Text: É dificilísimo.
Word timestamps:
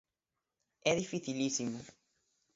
É 0.89 0.91
dificilísimo. 1.01 1.79